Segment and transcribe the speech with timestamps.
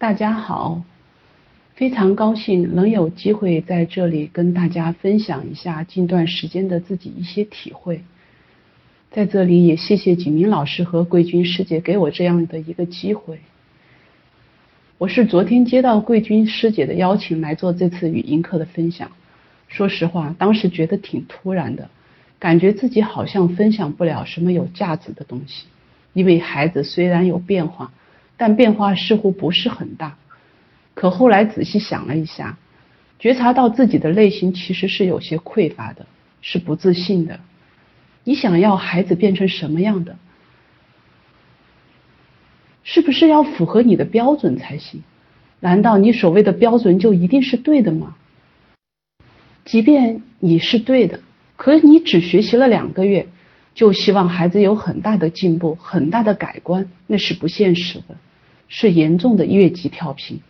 [0.00, 0.84] 大家好，
[1.74, 8.02] 非常高兴能有机会在这里跟大家分享一下近段时间的自己一些体会。
[9.10, 13.40] 在这里也谢谢景明老师和桂军师姐给我这样的一个机会。
[14.98, 19.10] 我是昨天接到桂军师姐的邀请来做这次语音课的分享。
[19.66, 21.90] 说实话，当时觉得挺突然的，
[22.38, 25.66] 感觉自己好像分享不了什么有价值的东西，
[26.12, 27.92] 因为孩子虽然有变化。
[28.38, 30.16] 但变化似乎不是很大，
[30.94, 32.56] 可后来仔细想了一下，
[33.18, 36.06] 觉察到自己的内心其实是有些匮乏的，
[36.40, 37.40] 是不自信的。
[38.24, 40.16] 你想要孩子变成什么样的？
[42.84, 45.02] 是不是要符合你的标准才行？
[45.60, 48.16] 难道你所谓的标准就一定是对的吗？
[49.64, 51.20] 即便你是对的，
[51.56, 53.26] 可你只学习了两个月，
[53.74, 58.16] 就希望孩子有很大的进步、很大的改观，那是不现实的。
[58.68, 60.40] 是严重的越级跳频。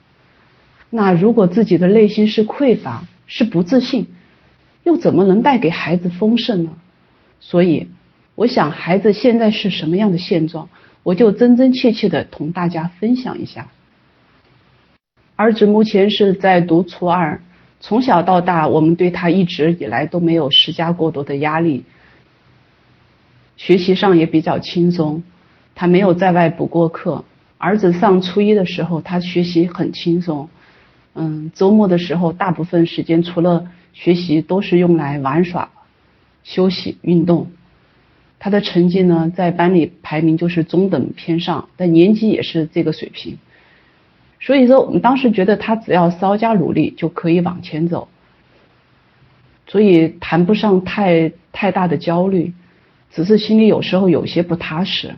[0.91, 4.07] 那如果自己的内心是匮乏、是不自信，
[4.85, 6.73] 又怎么能带给孩子丰盛呢？
[7.41, 7.89] 所以，
[8.35, 10.69] 我想孩子现在是什么样的现状，
[11.03, 13.69] 我就真真切切的同大家分享一下。
[15.37, 17.41] 儿子目前是在读初二，
[17.81, 21.85] 从小到大，我们对他一直以来都没有施加过多的压力，
[23.57, 25.23] 学习上也比较轻松，
[25.75, 27.25] 他没有在外补过课。
[27.59, 30.49] 儿子上初一的时候，他学习很轻松，
[31.15, 35.71] 嗯，周末的时候，大部分时间除了学习都是用来玩耍、
[36.45, 37.51] 休息、运动。
[38.39, 43.37] 他的成绩呢，在班里排名就是中等偏上，但年级也是这个水平。
[44.39, 48.07] 所以说，我们当时觉得他只要稍加努力就可以往前走，
[49.67, 52.53] 所以谈不上太太大的焦虑，
[53.11, 55.17] 只是心里有时候有些不踏实。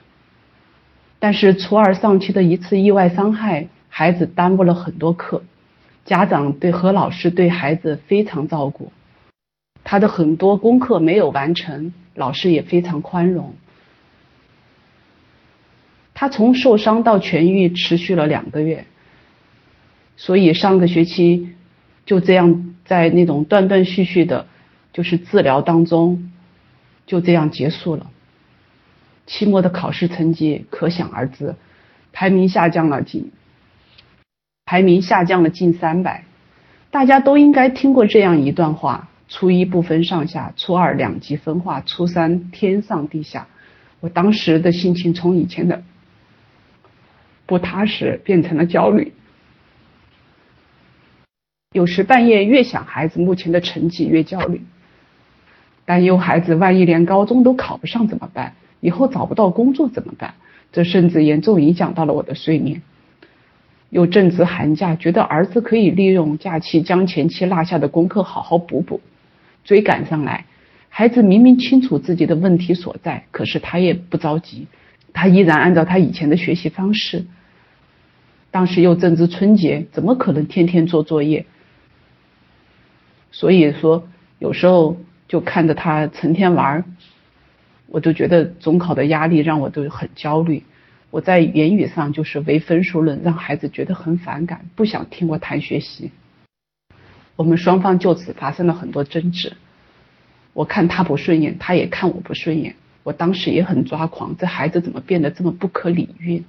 [1.21, 5.43] 但是初二上期的一次意外伤害，孩子耽误了很多课，
[6.05, 8.91] 家长对和老师对孩子非常照顾，
[9.85, 13.55] 他的很多功课没有完成，老师也非常宽容。
[16.15, 18.87] 他从受伤到痊愈持续了两个月，
[20.17, 21.51] 所以上个学期
[22.07, 24.47] 就这样在那种断断续续的，
[24.93, 26.31] 就是治疗当中，
[27.07, 28.11] 就这样结束了。
[29.31, 31.55] 期末的考试成绩可想而知，
[32.13, 33.31] 排名下降了近，
[34.65, 36.25] 排名下降了近三百。
[36.91, 43.47] 大家都应该听过这样一段话：初一不分上下，初二两极分化，初三天上地下。
[44.01, 45.85] 我当时的心情从以前的
[47.47, 49.13] 不踏实变成了焦虑，
[51.71, 54.63] 有时半夜越想孩子目前的成绩越焦虑，
[55.85, 58.55] 担忧孩子万一连高中都考不上怎么办？
[58.81, 60.35] 以后找不到工作怎么办？
[60.73, 62.83] 这甚至严重影响到了我的睡眠。
[63.89, 69.01] 又正值寒假，觉得儿子可以利用假期将前期落下的功课好好补补，
[69.65, 70.45] 追赶上来。
[70.89, 74.69] 孩子明明清楚自己的问题所在，可是他也不着急，
[75.13, 77.27] 他依然按照他以前的学习方式。
[78.53, 81.47] 当时又正值春节，怎么可能天天做作业？
[83.33, 84.09] 所以说，
[84.39, 84.97] 有时候
[85.27, 86.85] 就看着他成天玩儿。
[87.91, 90.63] 我就觉得中考的压力让我都很焦虑，
[91.11, 96.13] 我在言语上就是唯分数论，让孩子觉得很反感，不想听我谈学习。
[97.35, 99.53] 我们双方就此发生了很多争执，
[100.53, 102.77] 我看他不顺眼，他也看我不顺眼。
[103.03, 106.45] 我当时也很抓狂，这孩子怎么变得这么不可理喻、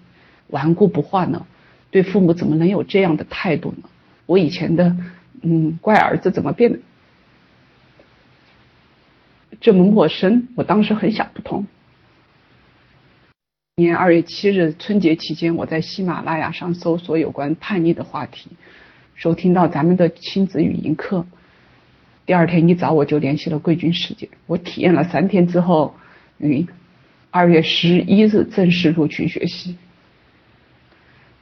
[0.49, 1.45] 顽固不化呢？
[1.89, 3.89] 对父母怎么能有这样的态度呢？
[4.27, 4.95] 我以前的
[5.41, 6.77] 嗯乖儿子怎么变得？
[9.61, 11.67] 这么陌生，我当时很想不通。
[13.75, 18.49] 年二月七日春节期间，我在喜马拉雅上搜索有关叛逆的话题，
[19.13, 21.27] 收听到咱们的亲子语音课。
[22.25, 25.93] 第二天一早我就联系了贵军师姐，我体验了三天之后，
[26.39, 26.65] 于
[27.29, 29.77] 二月十一日正式入群学习。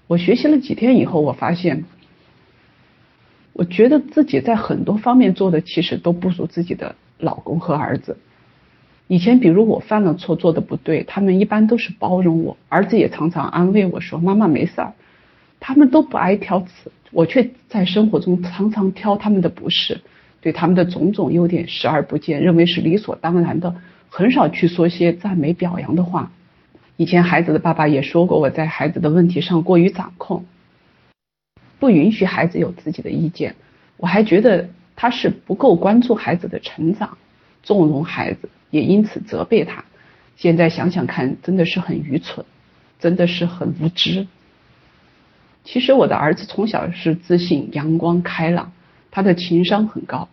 [0.08, 1.86] 我学习了几天以后，我发现，
[3.54, 6.96] 我觉得自己在很多方面做的其实都不如自己的。
[7.19, 8.18] 老公和儿子，
[9.07, 14.94] 以前比如我犯了错做的不对，他们一般都是包容我，儿子也常常安慰我说：“妈妈没事儿。”
[15.60, 20.00] 他们都不爱挑刺，我却在生活中常常挑他们的不是，
[20.39, 23.75] 对他们的种种优点视而不见，认为是理所当然的，
[24.10, 26.31] 很少去说些赞美表扬的话。
[26.95, 30.45] 以前孩子的爸爸也说过，我在孩子的问题上过于掌控，
[31.80, 33.56] 不允许孩子有自己的意见，
[33.98, 34.69] 我还觉得。
[35.01, 37.18] 他是不够关注孩子的成长，
[37.63, 39.86] 纵容孩子，也因此责备他。
[40.36, 42.46] 现在想想看，真的是很愚蠢，
[43.00, 44.28] 真的是很无知。
[45.63, 48.74] 其实我的儿子从小是自信、阳光、开朗，
[49.10, 50.28] 他的情商很高，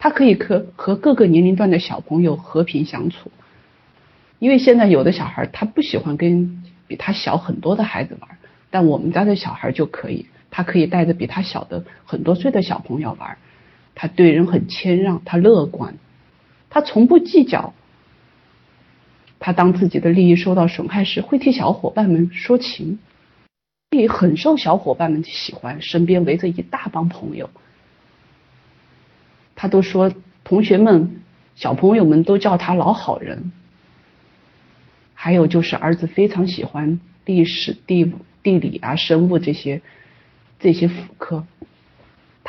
[0.00, 3.30] 他可以和和各个年龄段的小朋友和平相处。
[4.40, 8.28] 因为现在有的小孩他不喜欢跟比他小很多的孩子玩，
[8.70, 13.38] 但我们家的小孩就可以，他可以带着比他小的很多岁的小朋友玩，
[14.00, 15.98] 他对人很谦让，他乐观，
[16.70, 17.74] 他从不计较。
[19.38, 22.98] 他当自己的利益受到损害时，会替小伙伴们说情，
[23.90, 27.50] 也很受小伙伴们喜欢，身边围着一大帮朋友。
[29.54, 30.10] 他都说
[30.44, 31.20] 同学们、
[31.54, 33.52] 小朋友们都叫他老好人。
[35.12, 39.82] 还有就是儿子非常喜欢历史、地地理啊、生物这些
[40.58, 41.44] 这些辅科，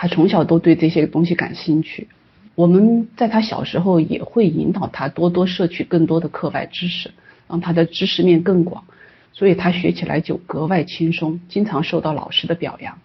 [0.01, 2.07] 他从小都对这些东西感兴趣。
[2.55, 7.11] 我们在他小时候也会引导他多多摄取更多的课外知识，
[7.47, 8.83] 让他的知识面更广，
[9.31, 12.97] 所以他学起来就格外轻松，经常受到老师的表扬。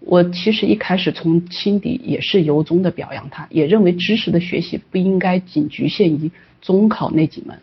[0.00, 6.30] 我其实一开始从心底也是由衷的表扬他，也认为知识的学习不应该仅局限于
[6.62, 7.58] 中考那几门。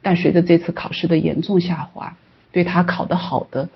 [0.00, 2.16] 但随着这次考试的严重下滑，
[2.52, 3.68] 对他考得好的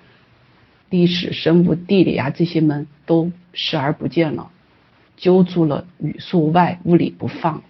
[0.89, 4.49] 历史、生物、地理啊这些门都视而不见了，
[5.17, 7.61] 揪住了语数外、物理不放。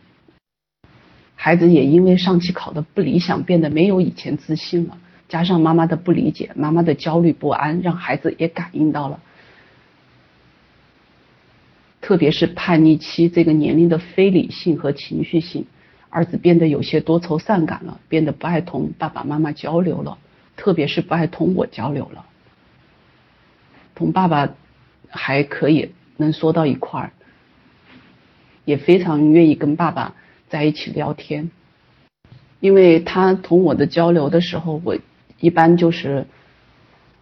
[1.36, 4.98] 孩子也因为上期考的不理想，变得没有以前自信了。
[5.28, 9.20] 加上妈妈的不理解、妈妈的焦虑不安，让孩子也感应到了，
[12.02, 15.66] 特别是叛逆期这个年龄的非理性和情绪性。
[16.10, 20.18] 儿子变得有些多愁善感了，变得不爱同爸爸妈妈交流了，
[20.58, 22.26] 特别是不爱同我交流了。
[24.00, 24.56] 同爸爸
[25.10, 27.12] 还可以能说到一块儿，
[28.64, 30.16] 也非常愿意跟爸爸
[30.48, 31.52] 在一起聊天，
[32.62, 34.98] 因为他同我的交流的时候，我
[35.42, 36.26] 一般就是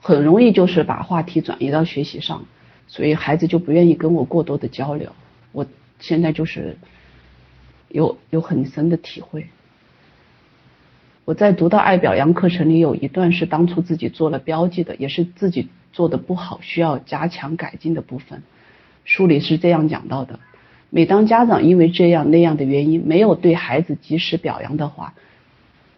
[0.01, 2.45] 很容易就是把话题转移到学习上，
[2.88, 5.12] 所以孩子就不愿意跟我过多的交流。
[5.51, 5.65] 我
[6.00, 6.77] 现在就是。
[7.89, 9.47] 有有很深的体会。
[11.23, 18.44] 我在读到爱表扬课程里有一段是当初自己做了标记的，也是自己做的不好，需要加强改进的部分。
[19.03, 20.39] 书里是这样讲到的：
[20.91, 25.15] 每当家长因为这样那样的原因没有对孩子及时表扬的话，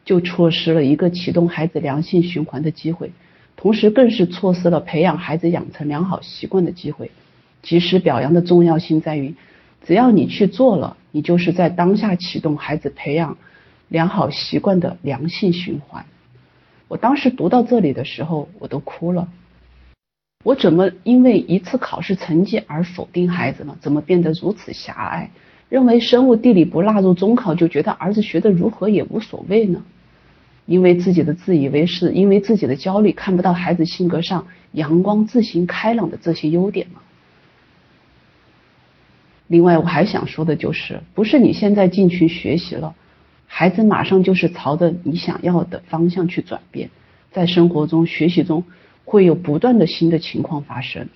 [0.06, 3.12] 就错失了一个启动孩子良性循环的机会，
[3.58, 7.12] 同时更是错失了培养孩子养成良好习惯的机会。
[7.62, 9.36] 及时表扬的重要性在于。
[9.84, 13.38] 只要你去做了，你就是在当下启动孩子培养
[13.90, 16.06] 良好习惯的良性循环。
[16.88, 19.28] 我当时读到这里的时候，我都哭了。
[20.46, 23.76] 我怎么因为一次考试成绩而否定孩子呢？
[23.82, 25.32] 怎么变得如此狭隘，
[25.68, 29.84] 认为生物地理不纳入中考就觉得儿子学的如何也无所谓呢？
[30.66, 37.02] 因为自己的自以为是，因为自己的焦虑，看不到孩子性格上阳光、自信、开朗的这些优点吗？
[39.48, 42.96] 另外，我还想说的就是，不是你现在进群学习了，
[43.46, 46.90] 孩子马上就是朝着你想要的方向去转变。
[47.32, 48.64] 在生活中、学习中，
[49.10, 51.10] 会有不断的新的情况发生。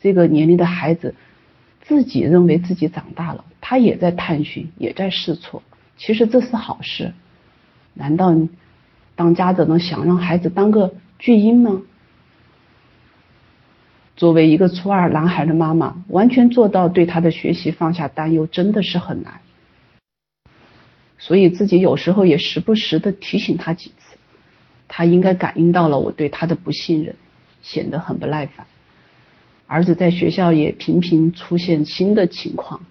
[0.00, 1.16] 这个年龄的孩子
[1.82, 5.60] 自己认为自己长大了，他也在探寻，也在试错。
[5.96, 7.12] 其实这是好事。
[7.92, 8.32] 难道
[9.16, 11.82] 当家长的想让孩子当个巨婴吗？
[14.16, 19.40] 作为一个初二男孩的妈妈，完全做到对他的学习放下担忧，真的是很难。
[21.18, 24.16] 所以自己有时候也时不时的提醒他几次，
[24.86, 27.16] 他应该感应到了我对他的不信任，
[27.64, 28.68] 显得很不耐烦。
[29.66, 32.84] 儿子在学校也频频出现新的情况，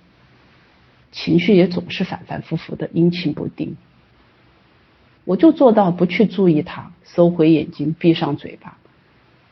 [1.13, 3.77] 情绪也总是反反复复的阴晴不定。
[5.24, 8.77] 我就做到不去注意他，收回眼睛，闭上嘴巴。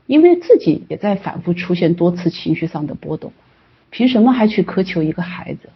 [0.08, 3.32] 因为自己也在反复出现多次情绪上的波动，
[3.92, 5.70] 凭什么还去苛求一个孩子？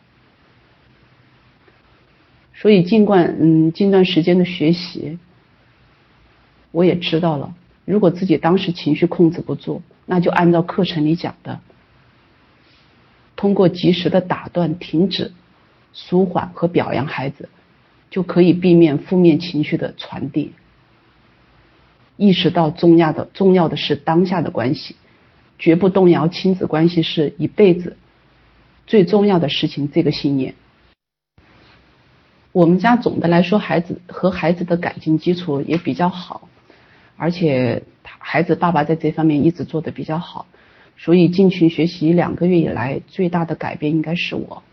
[2.55, 5.19] 所以，尽管嗯，近段时间的学习，
[6.71, 7.53] 我也知道了，
[7.85, 11.59] 如果自己当时情绪控制不住，那就按照课程里讲的，
[13.35, 15.31] 通过及时的打断、停止、
[15.93, 17.47] 舒缓和表扬孩子，
[18.09, 20.53] 就可以避免负面情绪的传递。
[22.17, 24.95] 意识到重要的重要的是当下的关系，
[25.59, 27.97] 绝不动摇亲子关系是一辈子
[28.87, 29.91] 最重要的事情。
[29.91, 30.55] 这个信念，
[32.51, 36.47] 我们家总的来说，孩子和孩子的感情基础也比较好，
[37.17, 40.45] 而且孩子爸爸在这方面一直做的比较好，
[40.97, 44.63] 所以进群学习两个月以来，最大的改变应该是我，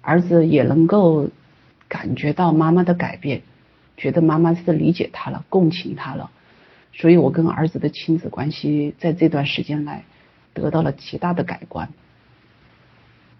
[0.00, 1.28] 儿子也能够
[1.88, 3.42] 感觉到妈妈的改变。
[3.94, 6.30] 觉得妈妈是理解他了，共情他了，
[6.92, 10.04] 所以我跟儿子的亲子关系在这段时间来
[10.54, 11.88] 得到了极大的改观。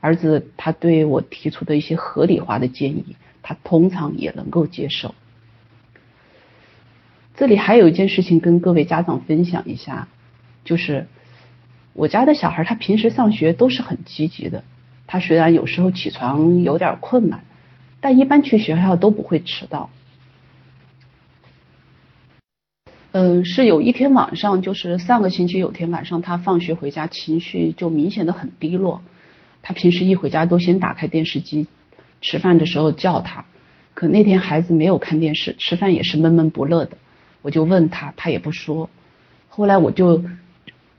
[0.00, 5.14] 儿子他对我提出的一些合理化的建议，他通常也能够接受。
[7.34, 10.08] 这里还有一件事情跟各位家长分享一下，
[10.64, 11.06] 就是
[11.94, 14.62] 我家的小孩他平时上学都是很积极的，
[15.06, 17.42] 他虽然有时候起床有点困难，
[18.00, 19.90] 但一般去学校都不会迟到。
[23.12, 29.02] 嗯，是有一天晚上，就是上个星期有天晚上，他放学回家情绪就明显的很低落。
[29.62, 31.66] 他平时一回家都先打开电视机，
[32.20, 33.44] 吃饭的时候叫他，
[33.94, 36.96] 可那天孩子没有看电视，吃饭也是闷闷不乐的。
[37.42, 38.88] 我就问他，他也不说。
[39.49, 40.25] 后来我就，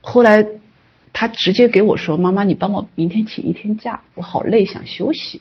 [0.00, 0.46] 后来
[1.12, 5.40] 他直接给我说：“妈妈，你帮我明天请一天假，我好累，想休息。”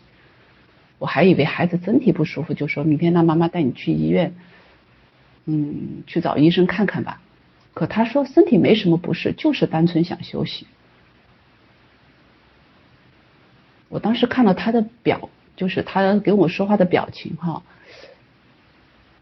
[1.00, 4.34] 我还以为孩子身体不舒服，就说明天让妈妈带你去医院，
[5.46, 7.22] 嗯，去找医生看看吧。
[7.74, 10.66] 可他说身体没什么不适，就是单纯想休息。
[13.90, 17.62] 我当时看到他的表，就是他给我说话的表情哈，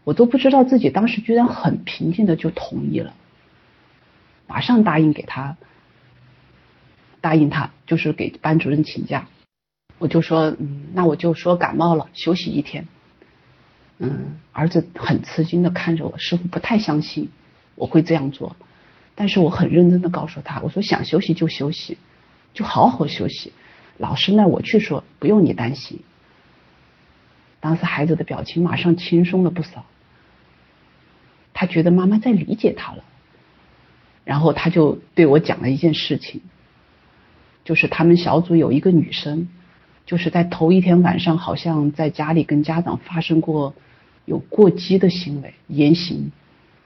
[0.04, 3.14] 我都不知道自己当时居然很平静的就同意了，
[4.46, 5.56] 马上答应给他，
[7.20, 9.28] 答应他就是给班主任请假，
[9.98, 12.88] 我就说嗯，那我就说感冒了休息一天，
[13.98, 17.30] 嗯，儿子很吃惊的看着我，似乎不太相信
[17.76, 18.56] 我会这样做，
[19.14, 21.96] 但是我很认真的告诉他，我说想休息就休息，
[22.52, 23.52] 就好好休息。
[23.98, 26.00] 老师那我去说，不用你担心。
[27.60, 29.84] 当时孩子的表情马上轻松了不少，
[31.62, 33.04] 他觉得妈妈在理解他了。
[34.24, 36.40] 然后他就对我讲了一件事情，
[37.62, 39.48] 就是他们小组有一个女生，
[40.04, 43.74] 就是在头一天晚上好像在家里跟家长发生过
[44.24, 46.32] 有过激的行为言行，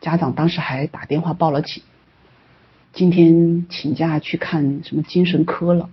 [0.03, 1.83] 家长当时还打电话报了警，
[2.93, 5.89] 今天请假去看什么精神科了。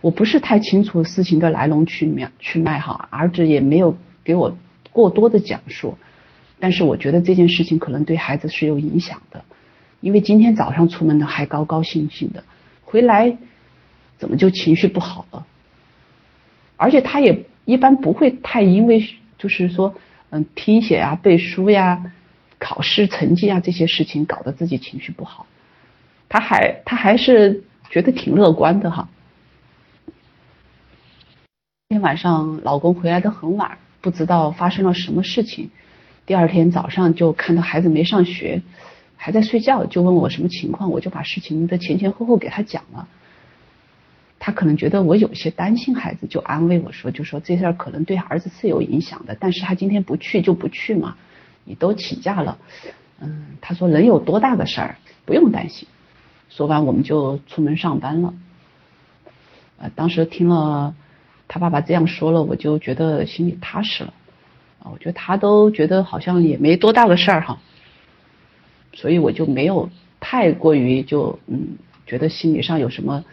[0.00, 4.58] 我不是太清楚事情的来龙去脉去脉哈，儿子也没有给我
[4.90, 5.96] 过多的讲述，
[6.60, 9.44] 但是我觉得这件事情可能对孩子是有影响的，
[10.00, 12.44] 因为今天早上出门的还高高兴兴的，
[12.82, 13.36] 回来
[14.18, 15.46] 怎么就情绪不好了？
[16.76, 19.94] 而且他也一般不会太因为就是说
[20.30, 22.12] 嗯听写啊背书呀
[22.58, 25.46] 考试成绩啊这些事情搞得自己情绪不好，
[26.28, 29.08] 他还他还是觉得挺乐观的哈。
[31.88, 35.70] 今天晚上，老公回来的很晚，不知道发生了什么事情。
[36.28, 38.60] 第二天早上就看到孩子没上学，
[39.16, 43.08] 还在睡觉，就问我什么情况，我就把事情的前前后后给他讲了。
[44.38, 51.16] 他可能觉得我有些担心孩子，就安慰我说，就说这事儿可能对儿子是有影响的，但是他今天不去就不去嘛，
[51.64, 52.58] 你都请假了，
[53.20, 55.88] 嗯，他说人有多大的事儿，不用担心。
[56.50, 58.34] 说完我们就出门上班了。
[59.78, 60.94] 呃，当时听了。
[61.50, 64.12] 他爸爸这样说了，我就觉得心里踏实了！
[64.92, 67.58] 我觉得他都觉得好像也没多大个事儿哈，
[68.92, 69.90] 所以我就没有
[70.20, 71.76] 太过于就嗯
[72.06, 73.24] 觉得心理上有什么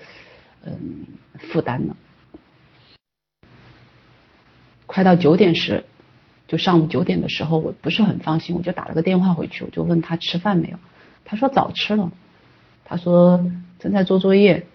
[0.65, 1.05] 嗯
[1.39, 1.95] 负担了。
[4.85, 5.83] 快到九点时，
[6.47, 10.77] 就上午九点的时候，我不是很放心，我就打了个电话回去，我就问他吃饭没有，
[11.25, 12.11] 他说早吃了，
[12.85, 13.43] 他说
[13.79, 14.65] 正在做作业。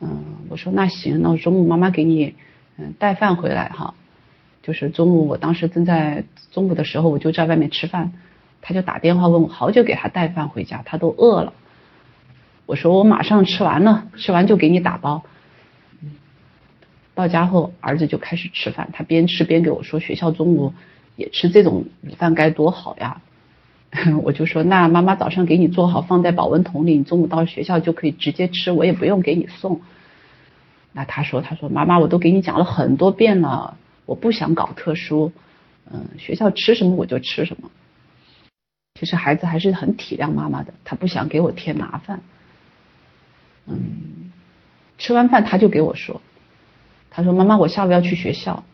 [0.00, 2.34] 嗯，我说那行，那我中午妈妈给你
[2.76, 3.94] 嗯带饭回来哈。
[4.64, 8.12] 就是中午，我当时正在中午的时候，我就在外面吃饭，
[8.62, 11.52] 他就打电话问我，好久给他带饭回家，他都饿了。
[12.64, 15.22] 我说我马上吃完了，吃完就给你打包。
[17.14, 20.72] 到家后，儿子就开始吃饭，他边吃边给我说，学校中午
[21.14, 23.20] 也吃这种米饭该多好呀。
[24.24, 29.82] 我就说，那妈妈早上给你做好，放在保温桶里，你中午到学校就可以直接吃，我也不用给你送。
[30.92, 35.32] 那他说，他说妈妈，我都给你讲了很多遍了，我不想搞特殊，
[35.90, 37.70] 嗯，学校吃什么我就吃什么。
[38.98, 42.20] 其实孩子还是很体谅妈妈的，他不想给我添麻烦。
[43.66, 44.30] 嗯，
[44.98, 46.20] 吃完饭他就给我说，
[47.10, 48.64] 他说妈妈，我下午要去学校。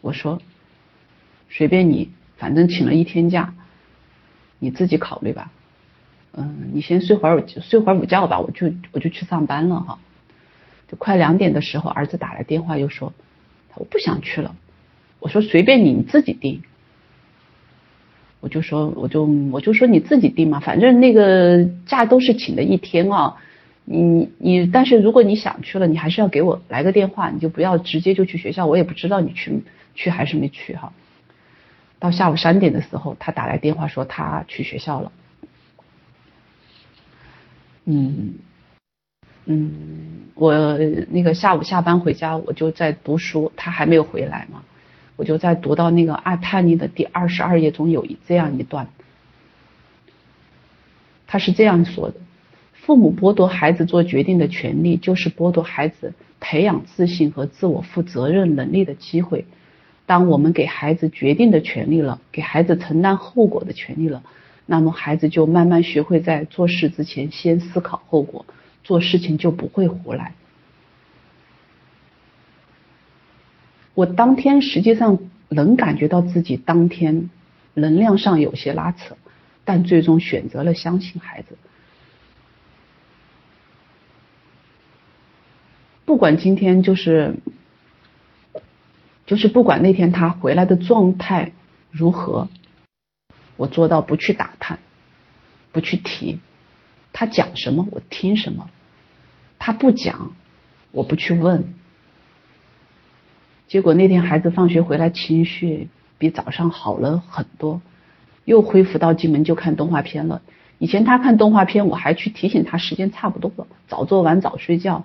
[0.00, 0.40] 我说，
[1.48, 2.10] 随便你。
[2.38, 3.54] 反正请了一天假，
[4.58, 5.52] 你自己考虑吧。
[6.32, 10.00] 嗯，你先睡会儿睡会儿午觉吧，我就我就去上班了哈。
[10.96, 13.12] 快两点的时候，儿子打来电话又说，
[13.74, 14.54] 我不想去了。
[15.20, 16.62] 我说随便你，你自己定。
[18.40, 23.36] 我就说我就我就说你自己定嘛，反正那个假都是请的一天啊。
[23.84, 29.62] 你你但是如果你想去了，你还是要给我来个电话，你就不要直接就去学校，我也不知道你去
[29.94, 30.92] 去还是没去哈。
[31.98, 35.12] 到下午三点的时候，他打来电话说他去学校了。
[37.84, 38.34] 嗯
[39.46, 40.78] 嗯，我
[41.10, 44.62] 那个下午下班回家，我就在读书，他还没有回来嘛，
[45.16, 48.88] 我就在读到那个《爱叛逆》的第二十二页中有一这样一段，
[51.26, 52.16] 他是这样说的：
[52.72, 59.44] 父母剥夺孩子做决定的权利，就是剥夺孩子培养自信和自我负责任能力的机会。
[60.06, 64.22] 当我们给孩子决定的权利了，给孩子承担后果的权利了。
[64.66, 68.46] 那么孩子就慢慢学会在做事之前先思考后果，
[68.84, 70.34] 做事情就不会胡来。
[73.94, 77.30] 我当天实际上能感觉到自己当天
[77.74, 79.16] 能量上有些拉扯，
[79.64, 81.58] 但最终选择了相信孩子。
[86.04, 87.36] 不管今天就是
[89.26, 91.52] 就是不管那天他回来的状态
[91.90, 92.48] 如何。
[93.56, 94.78] 我做到不去打探，
[95.70, 96.40] 不去提，
[97.12, 98.68] 他讲什么我听什么，
[99.58, 100.32] 他不讲
[100.90, 101.74] 我不去问。
[103.68, 105.88] 结果那天孩子放学回来情绪
[106.18, 107.80] 比早上好了很多，
[108.44, 110.42] 又恢复到进门就看动画片了。
[110.78, 115.04] 以前他看动画片我还去提醒他时间差不多了，早做完早睡觉。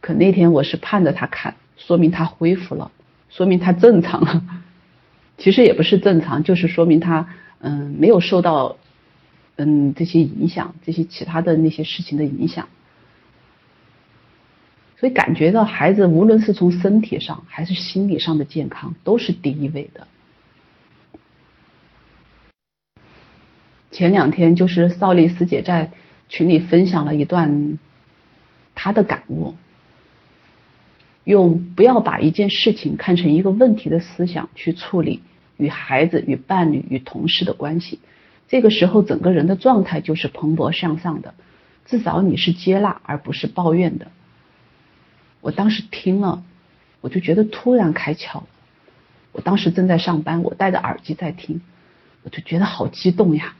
[0.00, 2.90] 可那天我是盼着他看，说明他恢复了，
[3.28, 4.42] 说明他正常了。
[5.36, 7.28] 其实也不是正常，就是说明他。
[7.62, 8.78] 嗯，没有受到
[9.62, 12.66] 嗯这些影响，这些其他的那些事情的影响，
[14.96, 20.08] 所以感觉到孩子无论是从身体上还是心理上的健康都是第一位的。
[23.90, 25.90] 前两天就是少丽师姐在
[26.30, 27.78] 群里分享了一段
[28.74, 29.56] 她的感悟，
[31.24, 35.20] 用不要把一件事情看成一个问题的思想去处理。
[35.60, 37.98] 与孩子、与伴侣、与同事的关系，
[38.50, 41.34] 这个时候整个人的状态就是蓬勃向上的，
[41.86, 44.10] 至少你是接纳而不是抱怨的。
[45.40, 46.42] 我当时听了，
[47.00, 48.42] 我就觉得突然开窍。
[49.30, 51.60] 我当时正在上班，我戴着耳机在听，
[52.24, 53.54] 我就觉得好激动呀。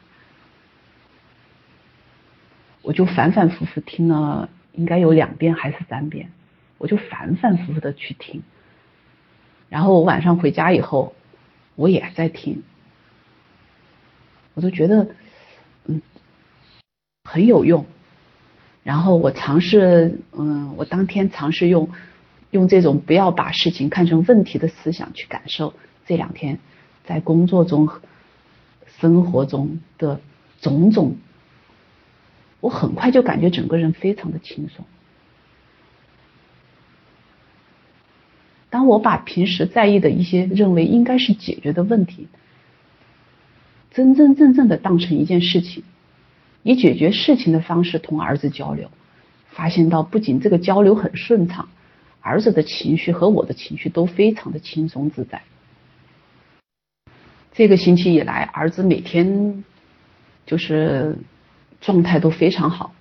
[2.82, 6.32] 我就反反复复听了，应该有两遍还是三遍，
[6.78, 8.42] 我就反反复复的去听。
[9.68, 11.14] 然后我晚上回家以后。
[11.76, 12.62] 我也在听，
[14.54, 15.08] 我都觉得
[15.86, 16.00] 嗯
[17.24, 17.86] 很有用。
[18.82, 21.90] 然后我尝试嗯，我当天尝试用
[22.50, 25.74] 用这种不要把事情看成问题的思想去感受
[26.06, 26.58] 这两天
[27.04, 27.88] 在工作中、
[28.86, 30.20] 生活中的
[30.60, 31.16] 种种，
[32.60, 34.84] 我很快就感觉整个人非常的轻松。
[38.70, 42.28] 当我把平时在意的一些认为应该是解决的问题，
[44.00, 45.82] 真真正正的当成一件事情，
[46.62, 48.90] 以解决事情的方式同儿子交流，
[49.50, 51.68] 发现到不仅这个交流很顺畅，
[52.22, 55.42] 儿子的情绪和我的情绪都非常的轻松自在。
[57.52, 59.64] 这个星期以来，儿子每天
[60.46, 61.18] 就是
[61.82, 62.94] 状态都非常好，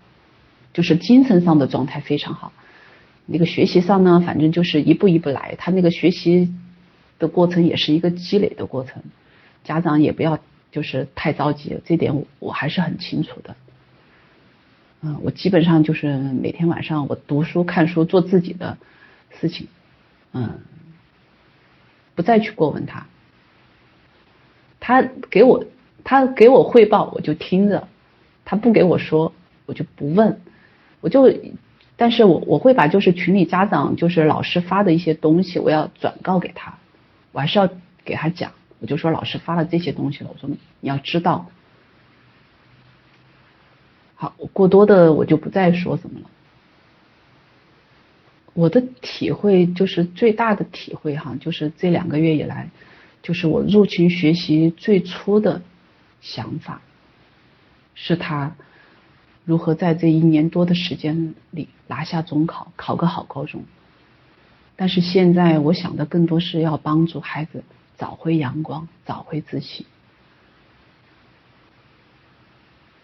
[0.74, 2.52] 就是精神上的状态非常好。
[3.26, 6.54] 那个学习上呢，反正就是一步一步来，他那个学习
[7.20, 9.02] 的过程也是一个积累的过程，
[9.64, 10.40] 家长也不要
[10.72, 13.56] 就是太着急，这点我我还是很清楚的。
[15.02, 18.78] 嗯，我基本上就是每天晚上我读书、看书、做自己的
[19.40, 19.68] 事情，
[20.34, 20.60] 嗯，
[22.16, 23.08] 不再去过问他，
[24.80, 25.66] 他给我
[26.04, 27.88] 他给我汇报我就听着，
[28.46, 29.34] 他不给我说
[29.66, 30.42] 我就不问，
[31.02, 31.34] 我就。
[32.02, 36.78] 但是我我会把就是群里家长就是老师发的一些东西，我要转告给他，
[37.34, 37.70] 我还是要
[38.06, 41.50] 给他讲，我就说老师发了这些东西了，我说你要知道。
[44.16, 46.30] 好，过多的我就不再说什么了。
[48.54, 52.70] 我的体会就是最大的体会哈，就是这两个月以来，
[53.22, 55.62] 就是我入群学习最初的
[56.22, 56.82] 想法，
[57.96, 58.56] 是他。
[59.46, 63.64] 如何在这一年多的时间里拿下中考，考个好高中？
[64.76, 67.64] 但是现在我想的更多是要帮助孩子
[68.00, 69.86] 找回阳光，找回自信，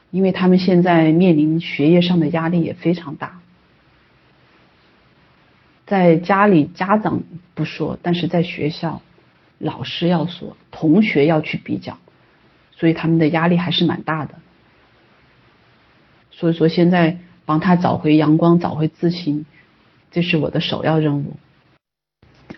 [0.10, 3.42] 因为他们现在面临学业上的压力也非常大，
[5.86, 7.22] 在家里家长
[7.54, 9.02] 不说，但是在学校
[9.60, 11.98] 老师要说，同学要去比较，
[12.72, 14.36] 所以他们的压力还是蛮大的。
[16.32, 19.46] 所以说，现在帮他找回阳光，找回自信，
[20.12, 21.38] 这是我的首要任务。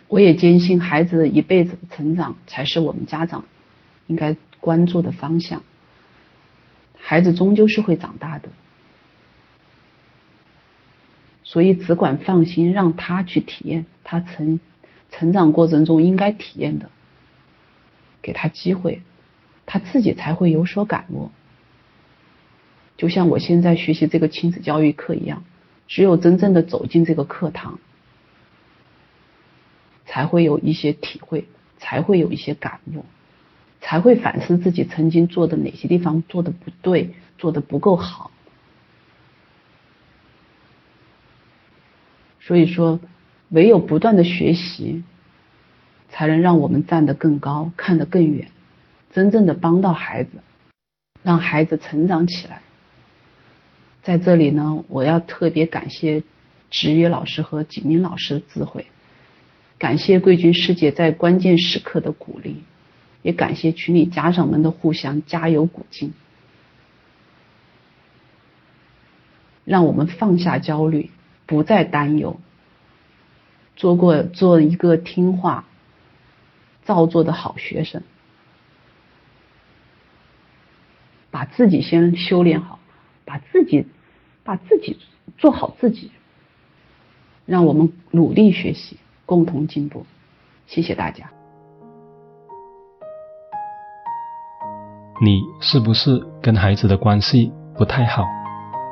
[0.07, 3.45] 我也坚信，孩子一辈子的成长才是我们家长
[4.07, 5.63] 应该关注的方向。
[6.97, 8.49] 孩子终究是会长大的，
[11.43, 14.59] 所以只管放心，让他去体验他成
[15.11, 16.89] 成长过程中应该体验的，
[18.21, 19.01] 给他机会，
[19.65, 21.31] 他自己才会有所感悟。
[22.97, 25.43] 就像我现在学习这个亲子教育课一样，
[25.87, 27.79] 只有真正的走进这个课堂，
[30.07, 31.45] 才会有一些体会，
[31.77, 33.05] 才会有一些感悟，
[33.81, 38.31] 才会反思自己曾经做的哪些地方做的不对，做的不够好。
[42.39, 42.99] 所以说，
[43.49, 45.03] 唯有不断的学习，
[46.09, 48.49] 才能让我们站得更高，看得更远，
[49.11, 50.31] 真正的帮到孩子，
[51.21, 52.61] 让孩子成长起来。
[54.01, 56.23] 在这里呢，我要特别感谢
[56.69, 58.87] 职业老师和景明老师的智慧，
[59.77, 62.63] 感谢贵军师姐在关键时刻的鼓励，
[63.21, 66.13] 也感谢群里家长们的互相加油鼓劲，
[69.65, 71.09] 让我们放下焦虑，
[71.45, 72.39] 不再担忧，
[73.75, 75.65] 做过做一个听话、
[76.85, 78.01] 照做的好学生，
[81.31, 82.79] 把自己先修炼好，
[83.25, 83.85] 把自己。
[84.47, 84.97] 把自己
[85.37, 86.09] 做好自己，
[87.45, 88.95] 让我们努力学习，
[89.27, 90.03] 共同进步。
[90.65, 91.29] 谢谢大家。
[95.21, 98.23] 你是不是跟孩子的关系不太好？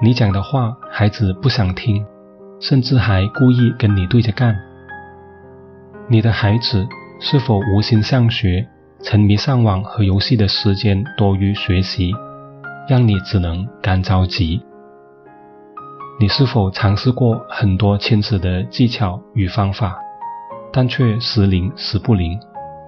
[0.01, 2.05] 你讲的话孩子不想听，
[2.59, 4.55] 甚至还故意跟你对着干？
[6.09, 6.85] 你的孩子
[7.21, 8.67] 是否无心上学，
[9.03, 12.11] 沉迷上网和游戏的时间多于学习，
[12.89, 14.61] 让你只能干着急？
[16.19, 19.97] 你是否尝试过很多亲子的技巧与方法，
[20.77, 22.37] 但却时灵时不灵，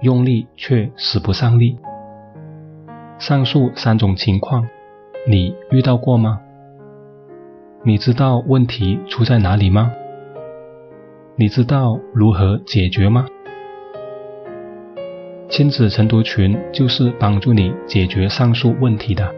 [0.02, 1.78] 用力却使不上力？
[3.18, 4.68] 上述三种情况，
[5.26, 6.38] 你遇到过吗？
[7.82, 9.90] 你知道问题出在哪里吗？
[11.36, 13.24] 你知道如何解决吗？
[15.48, 19.34] 亲子晨读群就是帮助你解决上述问题的。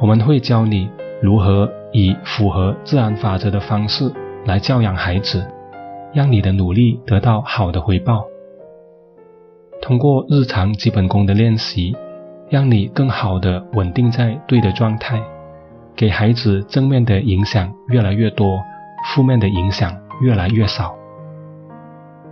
[0.00, 1.70] 我们会教你如何。
[1.94, 4.10] 以符合自然法则的方式
[4.46, 5.46] 来教养孩子，
[6.12, 8.24] 让你的努力得到好的回报。
[9.80, 11.96] 通过日常基本功的练习，
[12.48, 15.20] 让你更好的稳定在对的状态，
[15.96, 18.60] 给孩子正面的影响越来越多，
[19.06, 20.94] 负面的影响越来越少。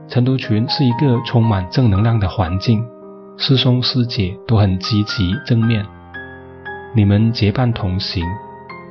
[0.08, 2.84] 晨读群是一个充满正能量的环境，
[3.36, 5.84] 师兄师姐都很积极正面，
[6.94, 8.24] 你们结伴同行。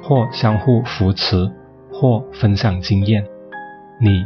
[0.01, 1.51] 或相互扶持，
[1.91, 3.23] 或分享经验，
[3.99, 4.25] 你